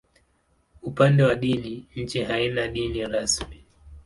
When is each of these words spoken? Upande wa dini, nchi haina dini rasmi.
Upande 0.81 1.23
wa 1.23 1.35
dini, 1.35 1.87
nchi 1.95 2.23
haina 2.23 2.67
dini 2.67 3.05
rasmi. 3.05 3.63